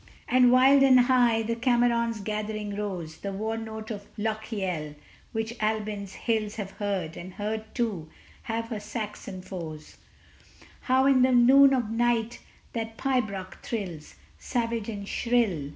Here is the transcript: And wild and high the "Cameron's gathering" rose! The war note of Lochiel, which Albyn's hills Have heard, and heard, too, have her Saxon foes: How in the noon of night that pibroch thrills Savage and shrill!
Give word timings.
And 0.27 0.51
wild 0.51 0.81
and 0.81 1.01
high 1.01 1.43
the 1.43 1.55
"Cameron's 1.55 2.21
gathering" 2.21 2.75
rose! 2.75 3.17
The 3.17 3.31
war 3.31 3.55
note 3.55 3.91
of 3.91 4.07
Lochiel, 4.17 4.95
which 5.31 5.53
Albyn's 5.59 6.13
hills 6.13 6.55
Have 6.55 6.71
heard, 6.71 7.15
and 7.15 7.35
heard, 7.35 7.65
too, 7.75 8.09
have 8.41 8.69
her 8.69 8.79
Saxon 8.79 9.43
foes: 9.43 9.97
How 10.81 11.05
in 11.05 11.21
the 11.21 11.31
noon 11.31 11.71
of 11.71 11.91
night 11.91 12.39
that 12.73 12.97
pibroch 12.97 13.61
thrills 13.61 14.15
Savage 14.39 14.89
and 14.89 15.07
shrill! 15.07 15.69